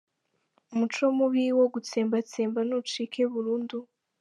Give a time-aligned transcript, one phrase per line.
[0.73, 3.77] Umuco mubi wo gutsembatsemba nucike burundu.